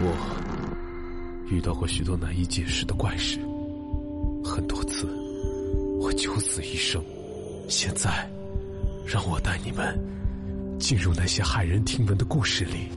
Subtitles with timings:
[0.00, 3.38] 我遇到过许多难以解释的怪事，
[4.44, 5.06] 很多次
[6.00, 7.02] 我九死一生。
[7.68, 8.28] 现在，
[9.06, 9.98] 让我带你们
[10.78, 12.88] 进入那些骇人听闻的故事里。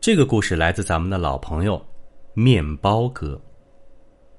[0.00, 1.84] 这个故事来自咱们的老朋友
[2.34, 3.38] 面包哥。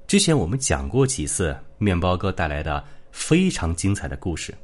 [0.07, 4.55] 之前我们讲过几次面包哥带来的非常精彩的故事，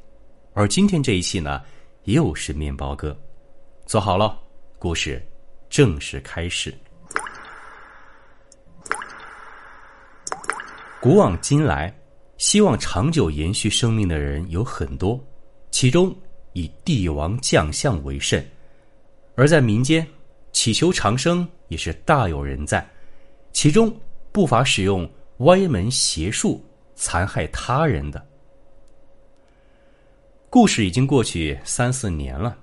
[0.54, 1.60] 而今天这一期呢，
[2.04, 3.16] 又是面包哥。
[3.84, 4.36] 坐好了，
[4.78, 5.22] 故事。
[5.76, 6.74] 正式开始。
[11.02, 11.94] 古往今来，
[12.38, 15.22] 希望长久延续生命的人有很多，
[15.70, 16.16] 其中
[16.54, 18.42] 以帝王将相为甚。
[19.34, 20.08] 而在民间，
[20.50, 22.82] 祈求长生也是大有人在，
[23.52, 23.94] 其中
[24.32, 25.06] 不乏使用
[25.40, 28.26] 歪门邪术残害他人的。
[30.48, 32.56] 故事已经过去三四年了，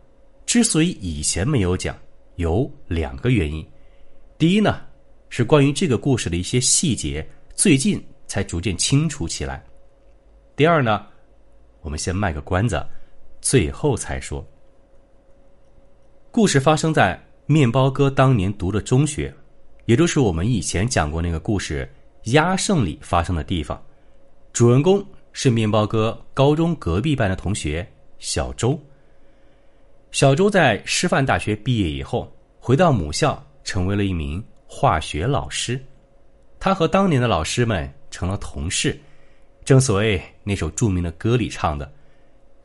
[0.47, 1.95] 之所以以前没有讲。
[2.35, 3.65] 有两个原因，
[4.37, 4.81] 第一呢，
[5.29, 9.61] 是关于这个故事的一些细节，最近才逐渐清楚起来；
[10.55, 11.05] 第二呢，
[11.81, 12.83] 我们先卖个关子，
[13.39, 14.45] 最后才说。
[16.31, 19.31] 故事发生在面包哥当年读的中学，
[19.86, 21.88] 也就是我们以前讲过那个故事
[22.33, 23.80] 《鸭圣》里发生的地方。
[24.52, 28.80] 主人公是面包哥高中隔壁班的同学小周。
[30.14, 35.83] 小周在师范大学毕业以后，回到母校，成为了一名化学老师。
[36.59, 38.95] 他和当年的老师们成了同事。
[39.66, 41.92] 正所谓那首著名的歌里唱的：“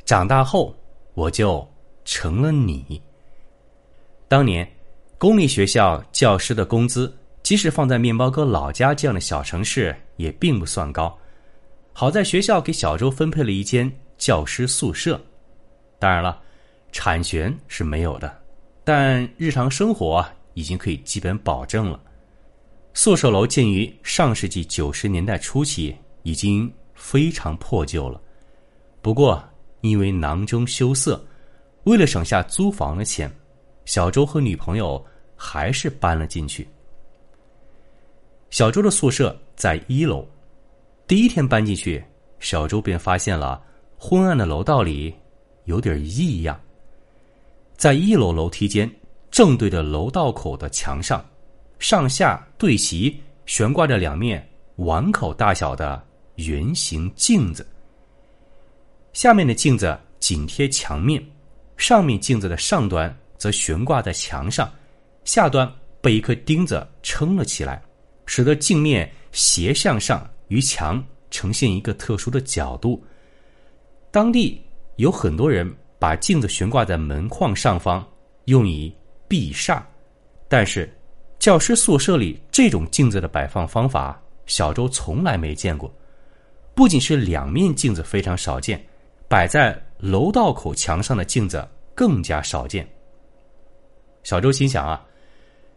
[0.05, 0.77] 长大后，
[1.15, 1.67] 我就
[2.05, 3.01] 成了你。”
[4.29, 4.71] 当年，
[5.17, 7.11] 公立学校教师的工资，
[7.43, 11.19] 即使放在面包哥老家这样的小城市，也并不算高。
[11.95, 15.19] 好在学校给小周分配了一间教师宿舍。
[15.99, 16.43] 当然了。
[16.91, 18.43] 产权是没有的，
[18.85, 22.01] 但日常生活已经可以基本保证了。
[22.95, 28.21] 宿舍楼建于上世纪九十年代初期，已经非常破旧了。
[29.01, 29.43] 不过，
[29.83, 31.25] 因为囊中羞涩，
[31.85, 33.31] 为了省下租房的钱，
[33.85, 35.05] 小周和女朋友
[35.37, 36.67] 还是搬了进去。
[38.51, 40.27] 小周的宿舍在一楼，
[41.07, 42.03] 第一天搬进去，
[42.41, 43.63] 小周便发现了
[43.97, 45.15] 昏暗的楼道里
[45.67, 46.59] 有点异样。
[47.79, 48.93] 在一楼楼梯间，
[49.31, 51.25] 正对着楼道口的墙上，
[51.79, 53.17] 上下对齐
[53.47, 54.45] 悬挂着两面
[54.77, 57.65] 碗口大小的圆形镜子。
[59.13, 61.25] 下面的镜子紧贴墙面，
[61.77, 64.69] 上面镜子的上端则悬挂在墙上，
[65.25, 67.81] 下端被一颗钉子撑了起来，
[68.27, 71.01] 使得镜面斜向上，与墙
[71.31, 73.01] 呈现一个特殊的角度。
[74.11, 74.61] 当地
[74.97, 75.73] 有很多人。
[75.99, 78.07] 把镜子悬挂在门框上方，
[78.45, 78.95] 用以
[79.27, 79.83] 避煞。
[80.49, 80.89] 但是，
[81.39, 85.93] 教师宿舍里这种镜子的摆放方法，小周从来没见过。
[86.75, 88.81] 不仅是两面镜子非常少见，
[89.29, 92.89] 摆在楼道口墙上的镜子更加少见。
[94.23, 95.05] 小周心想啊，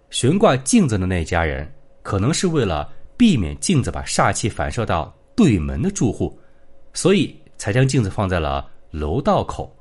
[0.10, 1.72] 悬挂镜子的那家人，
[2.04, 6.40] 可能是为了避免镜子把煞气反射到对门的住户，
[6.94, 9.76] 所以才将镜子放在了楼道口。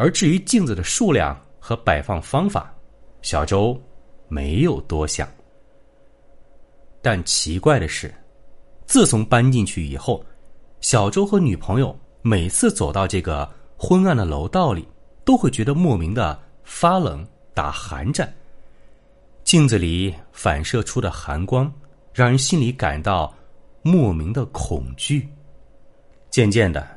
[0.00, 2.74] 而至于镜子的数量和摆放方法，
[3.20, 3.78] 小周
[4.28, 5.28] 没有多想。
[7.02, 8.10] 但奇怪的是，
[8.86, 10.24] 自从搬进去以后，
[10.80, 13.46] 小周和女朋友每次走到这个
[13.76, 14.88] 昏暗的楼道里，
[15.22, 17.22] 都会觉得莫名的发冷、
[17.52, 18.32] 打寒战。
[19.44, 21.70] 镜子里反射出的寒光，
[22.14, 23.30] 让人心里感到
[23.82, 25.28] 莫名的恐惧。
[26.30, 26.88] 渐渐的，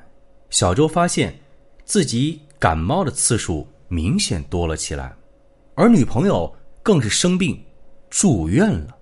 [0.49, 1.37] 小周发现
[1.83, 2.39] 自己。
[2.63, 5.13] 感冒的次数明显多了起来，
[5.75, 6.49] 而女朋友
[6.81, 7.61] 更是生病
[8.09, 8.95] 住院了。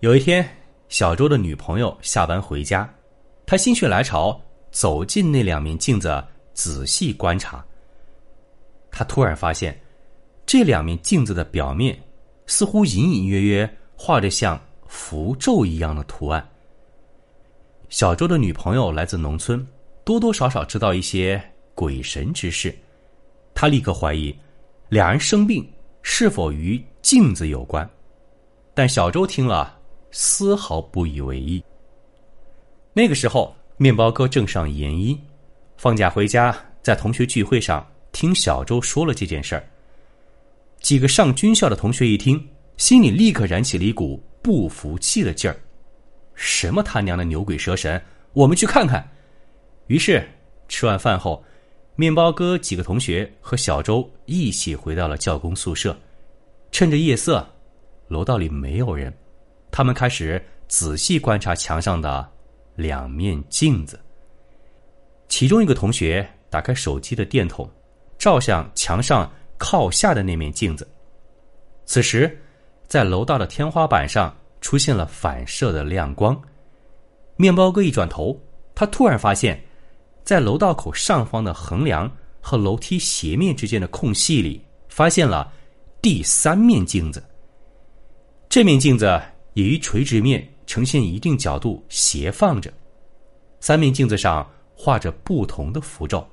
[0.00, 0.46] 有一天，
[0.90, 2.86] 小周的女朋友下班回家，
[3.46, 4.38] 他心血来潮
[4.70, 7.64] 走进那两面镜子，仔细观察。
[8.90, 9.80] 他突然发现，
[10.44, 11.98] 这两面镜子的表面
[12.46, 16.46] 似乎隐隐约约画着像符咒一样的图案。
[17.88, 19.66] 小周的女朋友来自农村，
[20.04, 21.42] 多多少少知道一些。
[21.74, 22.74] 鬼神之事，
[23.54, 24.34] 他立刻怀疑，
[24.88, 25.66] 两人生病
[26.02, 27.88] 是否与镜子有关？
[28.74, 29.78] 但小周听了
[30.10, 31.62] 丝毫不以为意。
[32.92, 35.18] 那个时候，面包哥正上研一，
[35.76, 39.64] 放假回家，在同学聚会上听小周说了这件事儿。
[40.80, 42.46] 几个上军校的同学一听，
[42.76, 45.56] 心里立刻燃起了一股不服气的劲儿。
[46.34, 48.02] 什么他娘的牛鬼蛇神，
[48.32, 49.08] 我们去看看！
[49.86, 50.26] 于是
[50.68, 51.42] 吃完饭后。
[51.94, 55.96] 面包哥几个同学和小周一起回到了教工宿舍，
[56.70, 57.46] 趁着夜色，
[58.08, 59.12] 楼道里没有人，
[59.70, 62.26] 他们开始仔细观察墙上的
[62.76, 64.00] 两面镜子。
[65.28, 67.68] 其中一个同学打开手机的电筒，
[68.18, 70.88] 照向墙上靠下的那面镜子。
[71.84, 72.40] 此时，
[72.86, 76.40] 在楼道的天花板上出现了反射的亮光。
[77.36, 78.38] 面包哥一转头，
[78.74, 79.62] 他突然发现，
[80.24, 82.10] 在楼道口上方的横梁
[82.40, 85.52] 和楼梯斜面之间的空隙里，发现了
[86.00, 87.22] 第三面镜子。
[88.48, 89.20] 这面镜子
[89.54, 92.72] 也与垂直面呈现一定角度斜放着，
[93.60, 96.26] 三面镜子上画着不同的符咒。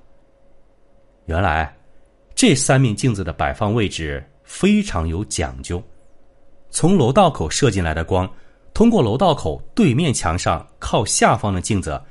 [1.25, 1.75] 原来，
[2.35, 5.81] 这三面镜子的摆放位置非常有讲究。
[6.71, 8.29] 从楼道口射进来的光，
[8.73, 12.01] 通过楼道口对面墙上靠下方的镜子，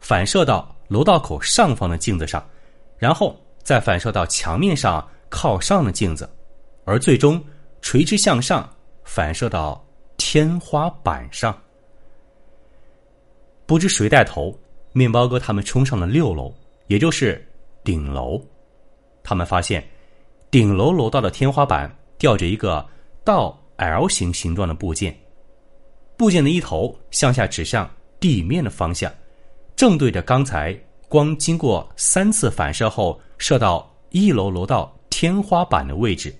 [0.00, 2.42] 反射到楼道口上方的镜子上，
[2.96, 6.30] 然后再反射到墙面上靠上的镜子，
[6.84, 7.44] 而最终
[7.82, 8.70] 垂直向上。
[9.06, 9.86] 反射到
[10.16, 11.54] 天花板上，
[13.66, 14.58] 不知谁带头，
[14.92, 16.50] 面包哥他们冲上了六楼，
[16.86, 17.46] 也就是
[17.84, 18.40] 顶楼。
[19.22, 19.86] 他们发现
[20.50, 22.82] 顶楼楼道的天花板吊着一个
[23.22, 25.14] 倒 L 型形状的部件，
[26.16, 27.86] 部件的一头向下指向
[28.18, 29.12] 地面的方向，
[29.76, 30.76] 正对着刚才
[31.08, 36.34] 光经过三次反射后射到一楼楼道天花板的位置。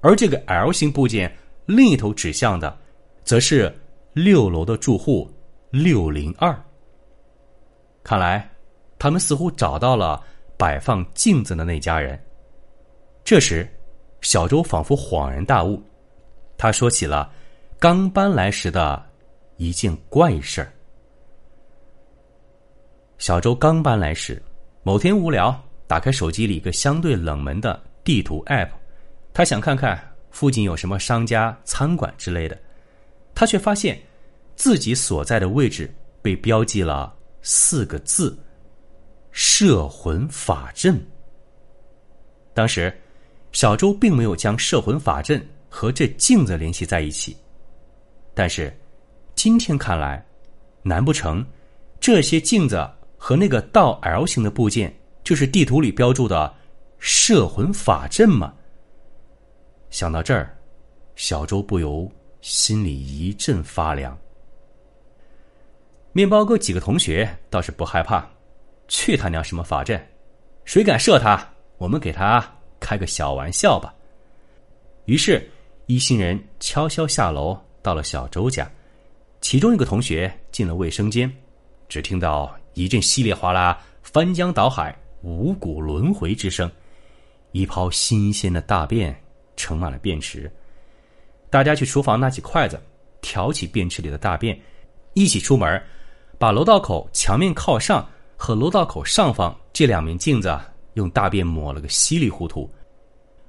[0.00, 1.34] 而这个 L 型部件
[1.66, 2.76] 另一头指向的，
[3.24, 3.74] 则是
[4.12, 5.30] 六楼的住户
[5.70, 6.56] 六零二。
[8.04, 8.48] 看来，
[8.98, 10.22] 他们似乎找到了
[10.56, 12.18] 摆放镜子的那家人。
[13.24, 13.68] 这时，
[14.20, 15.82] 小周仿佛恍然大悟，
[16.56, 17.30] 他说起了
[17.78, 19.04] 刚搬来时的
[19.56, 20.72] 一件怪事儿。
[23.18, 24.40] 小周刚搬来时，
[24.82, 28.68] 某天无聊，打开手机里一个相对冷门的地图 App。
[29.32, 29.98] 他想看看
[30.30, 32.58] 附近有什么商家、餐馆之类的，
[33.34, 33.98] 他却发现
[34.54, 38.36] 自己所在的位置被标记了四个字
[39.32, 41.02] ：“摄魂法阵。”
[42.52, 42.94] 当时，
[43.52, 47.34] 小周并没有将摄魂法阵和这镜子联系在一起，
[48.34, 48.74] 但是
[49.34, 50.24] 今天看来，
[50.82, 51.44] 难不成
[51.98, 52.86] 这些镜子
[53.16, 56.54] 和那个倒 L 型的部件就是地图里标注的
[56.98, 58.54] 摄魂法阵吗？
[59.90, 60.56] 想到这儿，
[61.14, 62.10] 小周不由
[62.40, 64.16] 心里一阵发凉。
[66.12, 68.26] 面包哥几个同学倒是不害怕，
[68.88, 70.00] 去他娘什么法阵，
[70.64, 71.46] 谁敢射他，
[71.78, 72.42] 我们给他
[72.80, 73.94] 开个小玩笑吧。
[75.04, 75.48] 于是，
[75.86, 78.70] 一行人悄悄下楼，到了小周家。
[79.40, 81.30] 其中一个同学进了卫生间，
[81.88, 86.70] 只听到一阵稀里哗啦、翻江倒海、五谷轮回之声，
[87.52, 89.14] 一泡新鲜的大便。
[89.56, 90.52] 盛满了便池，
[91.48, 92.78] 大家去厨房拿起筷子，
[93.22, 94.60] 挑起便池里的大便，
[95.14, 95.82] 一起出门，
[96.38, 98.06] 把楼道口墙面靠上
[98.36, 100.54] 和楼道口上方这两面镜子
[100.92, 102.70] 用大便抹了个稀里糊涂。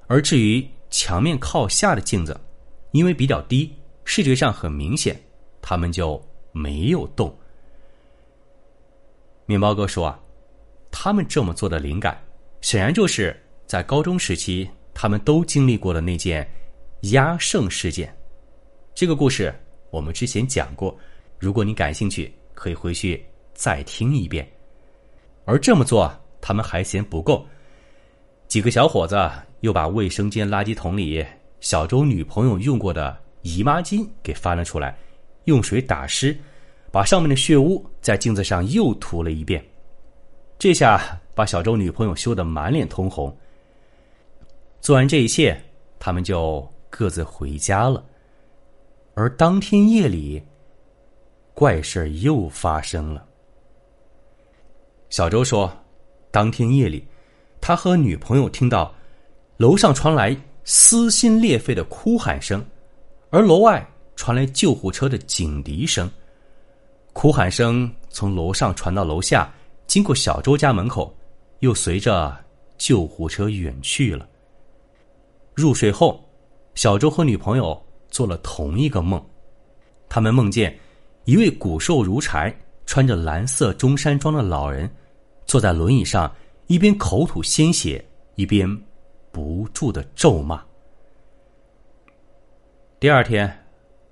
[0.08, 2.40] 而至于墙面靠下的镜子，
[2.92, 3.70] 因为比较低，
[4.06, 5.22] 视觉上很明显，
[5.62, 6.20] 他们就
[6.54, 7.38] 没有动。
[9.48, 10.20] 面包哥说啊，
[10.92, 12.24] 他们这么做的灵感，
[12.62, 13.36] 显然就是
[13.66, 14.70] 在高中时期。
[15.00, 16.50] 他们都经历过的那件
[17.12, 18.12] 压胜事件，
[18.96, 19.54] 这个故事
[19.92, 20.98] 我们之前讲过。
[21.38, 23.24] 如果你感兴趣，可以回去
[23.54, 24.52] 再听一遍。
[25.46, 26.12] 而这么做，
[26.42, 27.46] 他们还嫌不够，
[28.48, 29.16] 几个小伙子
[29.60, 31.24] 又把卫生间垃圾桶里
[31.60, 34.98] 小周女朋友用过的姨妈巾给翻了出来，
[35.44, 36.36] 用水打湿，
[36.92, 39.64] 把上面的血污在镜子上又涂了一遍。
[40.60, 43.36] 这下把小周女朋友羞得满脸通红。
[44.82, 45.60] 做完这一切，
[46.00, 48.04] 他们就各自回家了。
[49.14, 50.42] 而当天夜里，
[51.54, 53.26] 怪事又发生了。
[55.10, 55.72] 小周说，
[56.32, 57.06] 当天夜里，
[57.60, 58.94] 他和女朋友听到
[59.58, 62.66] 楼上传来撕心裂肺的哭喊声，
[63.30, 66.10] 而楼外传来救护车的警笛声。
[67.20, 69.52] 哭喊声从楼上传到楼下，
[69.88, 71.12] 经过小周家门口，
[71.62, 72.38] 又随着
[72.78, 74.30] 救护车远去了。
[75.56, 76.24] 入睡后，
[76.76, 79.20] 小周和女朋友做了同一个梦，
[80.08, 80.78] 他们梦见
[81.26, 82.56] 一位骨瘦如柴、
[82.86, 84.88] 穿着蓝色中山装的老人
[85.48, 86.32] 坐在轮椅上，
[86.68, 88.06] 一边口吐鲜血，
[88.36, 88.70] 一边
[89.32, 90.64] 不住的咒骂。
[93.00, 93.52] 第二天，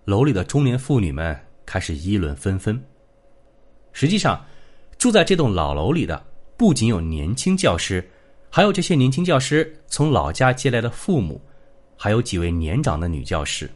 [0.06, 2.84] 楼里的中年妇女们开始议论纷纷。
[3.96, 4.46] 实际上，
[4.98, 6.22] 住在这栋老楼里的
[6.58, 8.06] 不仅有年轻教师。
[8.50, 11.42] 还有这些年轻教师从老家接来的父母，
[11.96, 13.70] 还有几位年长的女教师。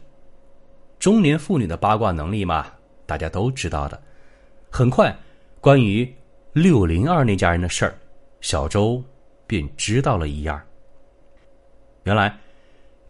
[0.98, 2.66] 中年妇女的八卦能力嘛，
[3.06, 3.98] 大家都知道的。
[4.68, 5.14] 很快，
[5.58, 6.06] 关于
[6.52, 7.94] 六零二那家人的事儿，
[8.42, 9.02] 小周
[9.46, 10.62] 便知道了一二。
[12.02, 12.38] 原来，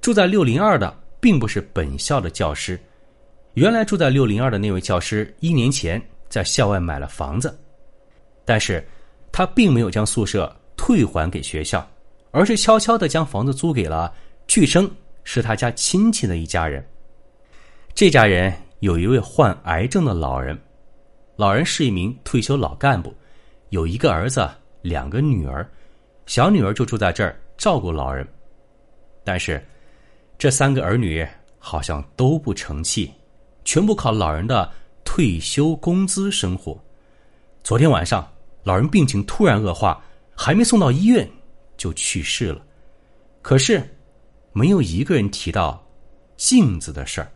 [0.00, 2.78] 住在六零二的并不是本校的教师。
[3.54, 7.60] 原来住在六零二的那位教师，一年前在校外买了房子，
[8.46, 8.82] 但是
[9.30, 11.86] 他并没有将宿舍退还给学校，
[12.30, 14.10] 而是悄悄的将房子租给了
[14.46, 14.90] 据称
[15.24, 16.82] 是他家亲戚的一家人。
[17.92, 20.58] 这家人有一位患癌症的老人，
[21.36, 23.12] 老人是一名退休老干部，
[23.70, 24.48] 有一个儿子，
[24.82, 25.68] 两个女儿，
[26.26, 28.26] 小女儿就住在这儿照顾老人。
[29.24, 29.62] 但是
[30.38, 31.26] 这三个儿女
[31.58, 33.12] 好像都不成器。
[33.62, 34.72] 全部靠老人的
[35.12, 36.80] 退休工资生活。
[37.64, 40.00] 昨天晚上，老人病情突然恶化，
[40.36, 41.28] 还没送到医院
[41.76, 42.64] 就去世了。
[43.42, 43.82] 可是，
[44.52, 45.84] 没有一个人提到
[46.36, 47.28] 镜子的事儿。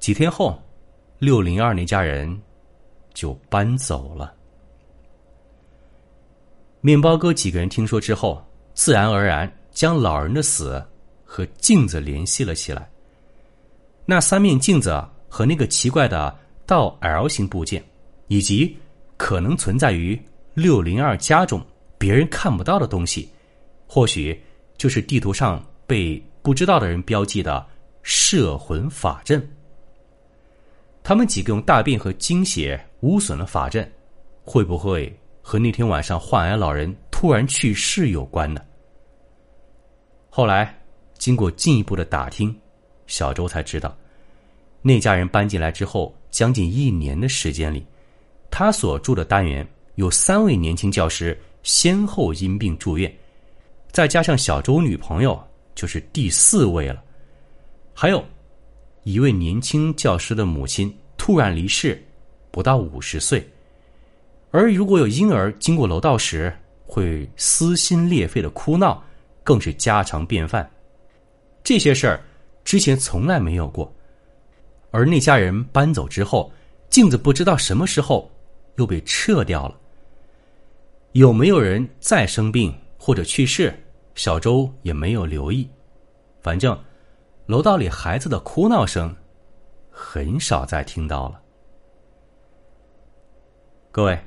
[0.00, 0.60] 几天后，
[1.20, 2.42] 六零二那家人
[3.14, 4.34] 就搬走了。
[6.80, 10.84] 面包哥几个人听说之后，自然而然将老人的死
[11.24, 12.90] 和镜子联系了起来。
[14.04, 14.90] 那三面镜子
[15.30, 17.82] 和那个奇怪的倒 L 型部件，
[18.26, 18.76] 以及
[19.16, 20.20] 可能存在于
[20.52, 21.64] 六零二家中
[21.96, 23.30] 别人看不到的东西，
[23.86, 24.38] 或许
[24.76, 27.64] 就是地图上被不知道的人标记的
[28.02, 29.40] 摄魂法阵。
[31.02, 33.90] 他们几个用大便和精血污损了法阵，
[34.44, 38.60] 会不会和那天晚上患癌老人突然去世有关呢？
[40.28, 40.78] 后来
[41.14, 42.54] 经过进一步的打听。
[43.06, 43.96] 小周才知道，
[44.82, 47.84] 那家人搬进来之后，将近一年的时间里，
[48.50, 53.12] 他所住的单元有三位年轻教师先后因病住院，
[53.90, 55.38] 再加上小周女朋友，
[55.74, 57.02] 就是第四位了。
[57.92, 58.24] 还有，
[59.02, 62.02] 一位年轻教师的母亲突然离世，
[62.50, 63.46] 不到五十岁，
[64.50, 66.50] 而如果有婴儿经过楼道时
[66.86, 69.04] 会撕心裂肺的哭闹，
[69.44, 70.68] 更是家常便饭。
[71.62, 72.20] 这些事儿。
[72.62, 73.92] 之前从来没有过，
[74.90, 76.52] 而那家人搬走之后，
[76.88, 78.30] 镜子不知道什么时候
[78.76, 79.76] 又被撤掉了。
[81.12, 83.72] 有没有人再生病或者去世？
[84.14, 85.68] 小周也没有留意。
[86.42, 86.78] 反正
[87.46, 89.14] 楼道里孩子的哭闹声
[89.90, 91.40] 很少再听到了。
[93.90, 94.18] 各位，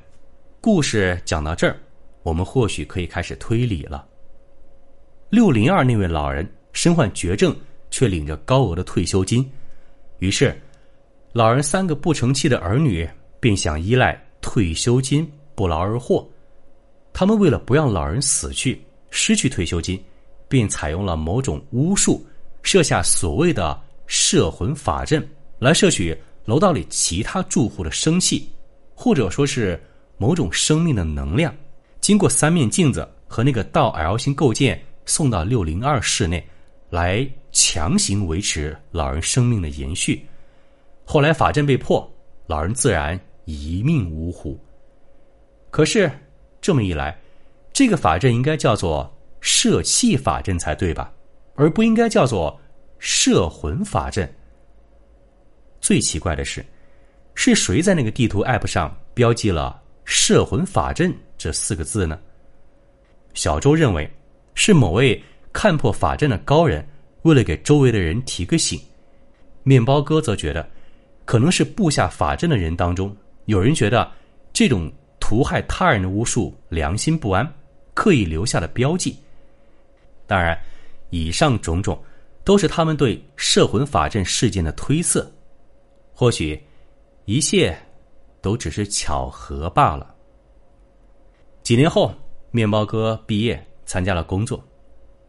[0.60, 1.76] 故事讲到这儿，
[2.22, 4.06] 我们或许可以开始推理了。
[5.30, 7.54] 六零二那位老人身患绝症。
[7.90, 9.48] 却领着高额的退休金，
[10.18, 10.56] 于是，
[11.32, 13.08] 老人三个不成器的儿女
[13.40, 16.26] 便想依赖退休金不劳而获。
[17.12, 18.80] 他们为了不让老人死去、
[19.10, 20.02] 失去退休金，
[20.48, 22.24] 便采用了某种巫术，
[22.62, 25.26] 设下所谓的摄魂法阵，
[25.58, 28.48] 来摄取楼道里其他住户的生气，
[28.94, 29.80] 或者说是
[30.16, 31.54] 某种生命的能量，
[32.00, 36.44] 经过三面镜子和那个倒 L 型构件送到六零二室内。
[36.94, 40.24] 来强行维持老人生命的延续，
[41.04, 42.08] 后来法阵被破，
[42.46, 44.56] 老人自然一命呜呼。
[45.72, 46.08] 可是
[46.60, 47.18] 这么一来，
[47.72, 51.12] 这个法阵应该叫做摄气法阵才对吧？
[51.56, 52.56] 而不应该叫做
[53.00, 54.32] 摄魂法阵。
[55.80, 56.64] 最奇怪的是，
[57.34, 62.20] 是谁在那个地图 App 上标记了“摄魂法阵”这四个字呢？
[63.34, 64.08] 小周认为
[64.54, 65.20] 是某位。
[65.54, 66.86] 看破法阵的高人，
[67.22, 68.78] 为了给周围的人提个醒，
[69.62, 70.68] 面包哥则觉得，
[71.24, 74.10] 可能是布下法阵的人当中，有人觉得
[74.52, 77.50] 这种屠害他人的巫术良心不安，
[77.94, 79.16] 刻意留下了标记。
[80.26, 80.58] 当然，
[81.10, 82.02] 以上种种
[82.42, 85.30] 都是他们对摄魂法阵事件的推测，
[86.12, 86.60] 或许
[87.26, 87.74] 一切
[88.42, 90.14] 都只是巧合罢了。
[91.62, 92.12] 几年后，
[92.50, 94.62] 面包哥毕业，参加了工作。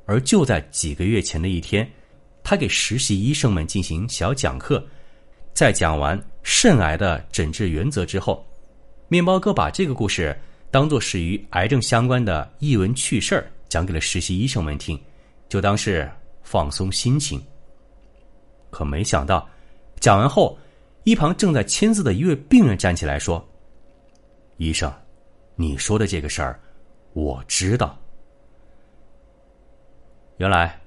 [0.05, 1.89] 而就在几个月前的一天，
[2.43, 4.85] 他给实习医生们进行小讲课，
[5.53, 8.45] 在讲完肾癌的诊治原则之后，
[9.07, 10.37] 面包哥把这个故事
[10.69, 14.99] 当做是与癌症相关的异闻趣事儿讲给了实习医生们听，
[15.49, 16.09] 就当是
[16.43, 17.41] 放松心情。
[18.69, 19.49] 可没想到，
[19.99, 20.57] 讲完后，
[21.03, 23.43] 一旁正在签字的一位病人站起来说
[24.57, 24.93] ：“医生，
[25.55, 26.59] 你说的这个事儿，
[27.13, 27.97] 我知道。”
[30.37, 30.77] 原来，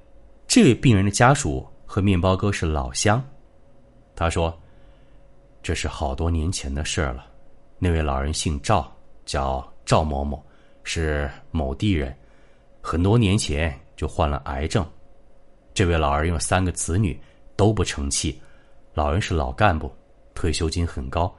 [0.47, 3.23] 这位病人的家属和面包哥是老乡。
[4.15, 4.55] 他说
[5.63, 7.25] ：“这是好多年前的事了。
[7.79, 10.45] 那位老人姓赵，叫赵某某，
[10.85, 12.15] 是某地人。
[12.83, 14.87] 很多年前就患了癌症。
[15.73, 17.19] 这位老人有三个子女，
[17.57, 18.39] 都不成器。
[18.93, 19.91] 老人是老干部，
[20.35, 21.35] 退休金很高，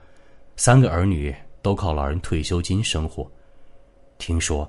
[0.56, 3.30] 三个儿女都靠老人退休金生活。
[4.18, 4.68] 听说，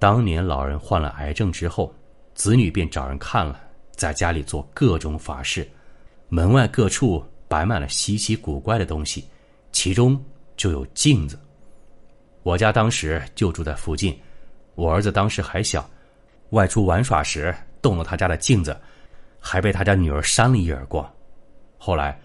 [0.00, 1.94] 当年老人患了癌症之后，
[2.38, 5.68] 子女便找人看了，在家里做各种法事，
[6.28, 9.26] 门外各处摆满了稀奇古怪的东西，
[9.72, 10.24] 其中
[10.56, 11.36] 就有镜子。
[12.44, 14.16] 我家当时就住在附近，
[14.76, 15.84] 我儿子当时还小，
[16.50, 17.52] 外出玩耍时
[17.82, 18.80] 动了他家的镜子，
[19.40, 21.04] 还被他家女儿扇了一耳光。
[21.76, 22.16] 后来，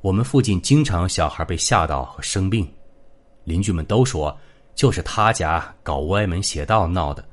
[0.00, 2.68] 我们附近经常小孩被吓到和生病，
[3.44, 4.36] 邻居们都说
[4.74, 7.24] 就是他家搞歪门邪道闹的。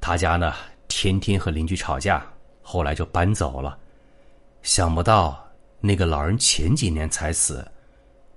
[0.00, 0.52] 他家呢，
[0.94, 2.24] 天天和邻居吵架，
[2.60, 3.78] 后来就搬走了。
[4.62, 5.42] 想不到
[5.80, 7.66] 那个老人前几年才死，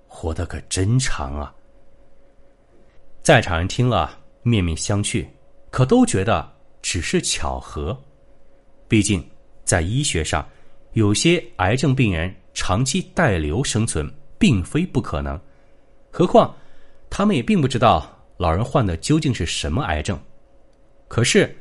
[0.08, 1.54] 活得可真长啊！
[3.22, 5.28] 在场人听了面面相觑，
[5.70, 6.50] 可都觉得
[6.82, 7.96] 只是巧合。
[8.88, 9.24] 毕竟
[9.64, 10.48] 在医学上，
[10.94, 12.34] 有些癌症病人。
[12.58, 14.10] 长期带瘤生存
[14.40, 15.38] 并非不可能，
[16.10, 16.56] 何况
[17.10, 20.18] 他们也并不知道老人患的究竟是什么癌症。
[21.10, 21.54] 可是，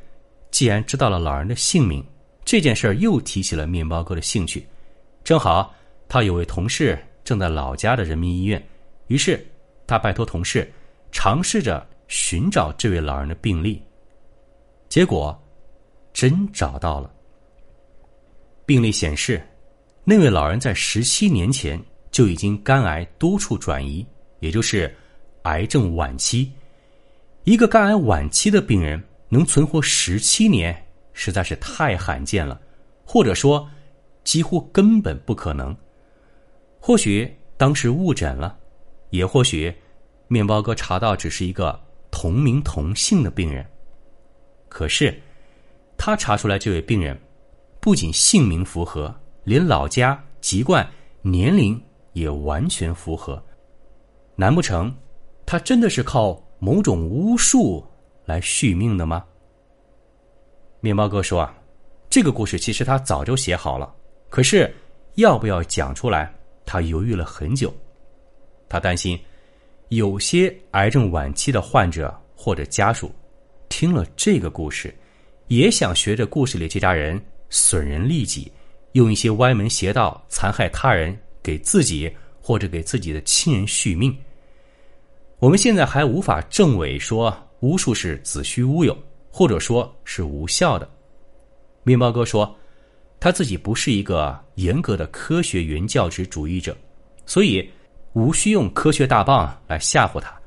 [0.55, 2.01] 既然知道了老人的姓名，
[2.45, 4.65] 这件事儿又提起了面包哥的兴趣。
[5.25, 5.75] 正好
[6.09, 8.65] 他有位同事正在老家的人民医院，
[9.09, 9.45] 于是
[9.85, 10.73] 他拜托同事
[11.11, 13.83] 尝试着寻找这位老人的病历。
[14.89, 15.37] 结果，
[16.13, 17.13] 真找到了。
[18.65, 19.45] 病历显示。
[20.05, 21.83] 那位老人在十七年前
[22.13, 24.07] 就已经肝癌多处转移，
[24.39, 24.95] 也就是
[25.43, 26.53] 癌症晚期。
[27.43, 32.61] 一个肝癌晚期的病人能存活十七年，实在是太罕见了，
[33.05, 33.69] 或者说
[34.23, 35.77] 几乎根本不可能。
[36.81, 38.57] 或许当时误诊了，
[39.11, 39.75] 也或许
[40.29, 41.79] 面包哥查到只是一个
[42.11, 43.65] 同名同姓的病人。
[44.69, 45.17] 可是
[45.97, 47.19] 他查出来这位病人
[47.81, 49.15] 不仅姓名符合。
[49.45, 50.89] 连老家、籍贯、
[51.21, 51.79] 年龄
[52.15, 53.45] 也完全符合，
[54.37, 54.91] 难不成
[55.45, 57.87] 他真的是靠某种巫术
[58.25, 59.25] 来续命的吗？
[60.81, 61.55] 面包哥说啊，
[62.11, 63.95] 这个故事其实他早就写好了，
[64.29, 64.73] 可是
[65.15, 66.33] 要不要讲出来，
[66.65, 67.75] 他犹豫了很久。
[68.69, 69.19] 他担心
[69.89, 73.15] 有些癌症晚期的患者或者家属
[73.69, 74.95] 听了这个故事，
[75.49, 78.51] 也想学着故事里这家人损人利己。
[78.93, 82.09] 用一些歪门邪道残害他人，给自己
[82.41, 84.17] 或者给自己的亲人续命。
[85.41, 88.95] 我们现在还无法证伪说巫术是子虚乌有，
[89.31, 90.87] 或者说是无效的。
[91.83, 92.55] 面包哥说，
[93.19, 96.77] 他自己不是一个严格的科学原教旨主义者，
[97.25, 97.67] 所以
[98.13, 100.39] 无需用科学大棒来吓唬他。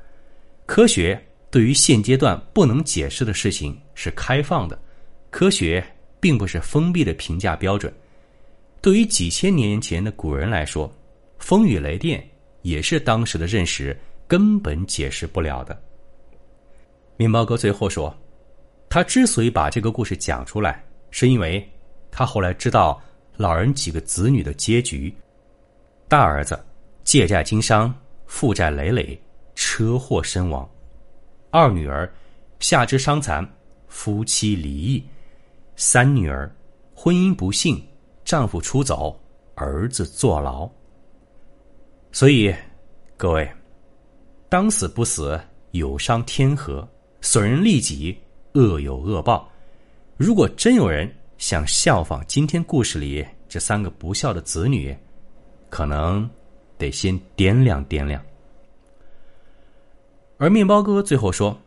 [0.64, 4.80] 科学对于现阶段不能解释的事情是开放的，
[5.28, 5.84] 科学
[6.20, 7.92] 并不是封闭的评价标准。
[8.80, 10.88] 对于几千年前的古人来说，
[11.40, 12.24] 风雨雷电
[12.62, 15.76] 也是当时的认识根本解释不了的。
[17.18, 18.16] 面包哥最后说，
[18.88, 21.68] 他之所以把这个故事讲出来，是因为
[22.12, 22.98] 他后来知道
[23.36, 25.12] 老人几个子女的结局：
[26.06, 26.58] 大儿子
[27.02, 27.92] 借债经商，
[28.26, 29.20] 负债累累，
[29.56, 30.64] 车祸身亡；
[31.50, 32.08] 二女儿
[32.60, 33.44] 下肢伤残，
[33.88, 35.02] 夫妻离异；
[35.74, 36.48] 三女儿
[36.94, 37.84] 婚姻不幸。
[38.24, 39.18] 丈夫出走，
[39.54, 40.70] 儿子坐牢。
[42.12, 42.54] 所以，
[43.16, 43.50] 各位，
[44.48, 46.86] 当死不死，有伤天和；
[47.20, 48.18] 损人利己，
[48.52, 49.50] 恶有恶报。
[50.16, 54.96] 如果真有人想效仿今天故事里这三个不孝的子女，
[55.68, 56.28] 可能
[56.76, 58.22] 得先掂量掂量。
[60.36, 61.60] 而面包哥最后说：“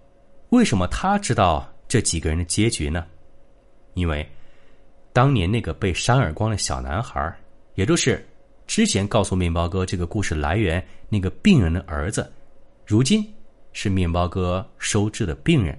[0.49, 3.05] 为什么他知道这几个人的结局呢？
[3.93, 4.27] 因为。”
[5.13, 7.37] 当年那个被扇耳光的小男孩，
[7.75, 8.25] 也就是
[8.65, 12.31] 之前告诉面包哥这个故事来源那个病人的儿子，
[12.85, 13.21] 如今
[13.73, 15.77] 是面包哥收治的病人。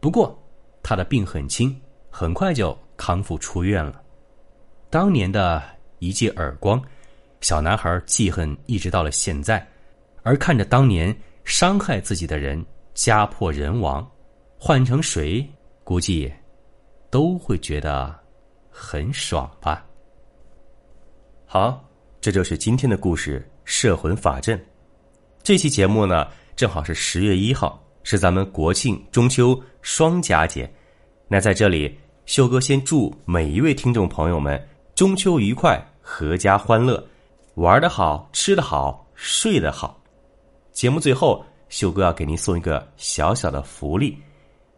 [0.00, 0.36] 不过
[0.82, 1.74] 他的病很轻，
[2.10, 4.02] 很快就康复出院了。
[4.90, 5.62] 当年的
[5.98, 6.82] 一记耳光，
[7.40, 9.66] 小男孩记恨一直到了现在，
[10.22, 14.10] 而看着当年伤害自己的人家破人亡，
[14.58, 15.46] 换成谁，
[15.84, 16.32] 估计
[17.10, 18.20] 都会觉得。
[18.74, 19.84] 很爽吧？
[21.44, 21.84] 好，
[22.22, 24.58] 这就是今天的故事《摄魂法阵》。
[25.42, 30.70] 这期节目呢，正好是十月一号，是咱们国庆中秋双佳节。
[31.28, 34.62] 那在这里，秀哥先祝每一位听众朋友们
[34.94, 37.04] 中秋愉快，阖家欢乐，
[37.54, 40.00] 玩的好，吃的好，睡得好。
[40.72, 44.16] 节目最后，秀哥要给您送一个小小的福利：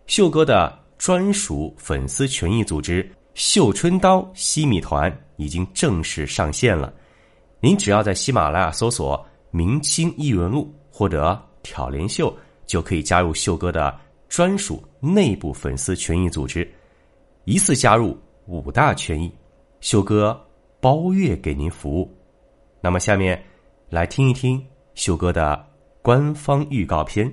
[0.06, 3.10] 秀哥的专属粉丝权益组织。
[3.34, 6.94] 绣春刀西米团已经正式上线了。
[7.58, 12.32] 您只要在喜马拉雅搜索“明清异闻录”或者“挑帘秀”，
[12.64, 13.92] 就可以加入秀哥的
[14.28, 16.72] 专属内部粉丝权益组织，
[17.44, 19.32] 一次加入五大权益，
[19.80, 20.40] 秀哥
[20.80, 22.16] 包月给您服务。
[22.80, 23.42] 那么，下面
[23.90, 25.66] 来听一听秀哥的
[26.02, 27.32] 官方预告片，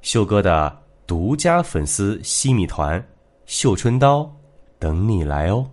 [0.00, 0.76] 秀哥的
[1.06, 3.02] 独家粉丝西米团
[3.46, 4.30] “绣春刀”
[4.78, 5.68] 等你来哦。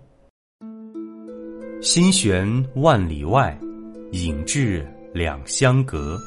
[1.81, 3.57] 心悬万里外，
[4.11, 6.17] 影至两相隔。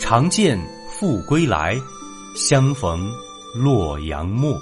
[0.00, 0.58] 长剑
[1.02, 1.76] 复归来，
[2.36, 3.12] 相逢
[3.52, 4.56] 洛阳陌。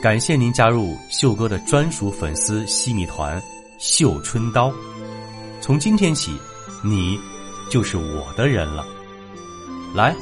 [0.00, 3.42] 感谢您加入秀哥的专属粉丝西米团
[3.76, 4.72] “绣春刀”。
[5.60, 6.38] 从今天起，
[6.84, 7.18] 你
[7.68, 8.86] 就是我的人了。
[9.92, 10.14] 来，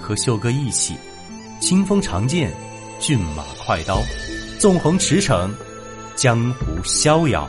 [0.00, 0.94] 和秀哥一起，
[1.60, 2.54] 清风长剑，
[3.00, 4.00] 骏马快刀，
[4.60, 5.50] 纵横驰骋，
[6.14, 7.48] 江湖逍遥。